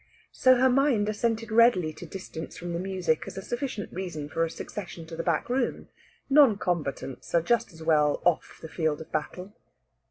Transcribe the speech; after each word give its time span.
So 0.31 0.55
her 0.55 0.67
mind 0.67 1.07
assented 1.09 1.51
readily 1.51 1.93
to 1.93 2.07
distance 2.07 2.57
from 2.57 2.73
the 2.73 2.79
music 2.79 3.23
as 3.27 3.37
a 3.37 3.41
sufficient 3.43 3.93
reason 3.93 4.29
for 4.29 4.43
a 4.43 4.49
secession 4.49 5.05
to 5.05 5.15
the 5.15 5.21
back 5.21 5.47
room. 5.47 5.89
Non 6.27 6.57
combatants 6.57 7.35
are 7.35 7.41
just 7.43 7.71
as 7.71 7.83
well 7.83 8.19
off 8.25 8.57
the 8.63 8.67
field 8.67 8.99
of 9.01 9.11
battle. 9.11 9.53